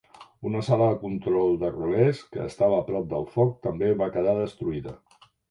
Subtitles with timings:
[0.51, 4.35] Una sala de controls de relés que estava a prop del foc també va quedar
[4.41, 4.97] destruïda.